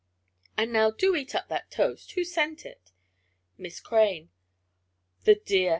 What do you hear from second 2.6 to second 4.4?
it?" "Miss Crane."